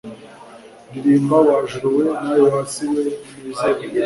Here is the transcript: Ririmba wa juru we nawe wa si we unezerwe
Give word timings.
Ririmba 0.91 1.37
wa 1.47 1.57
juru 1.69 1.87
we 1.95 2.03
nawe 2.23 2.41
wa 2.53 2.61
si 2.71 2.85
we 2.93 3.01
unezerwe 3.35 3.85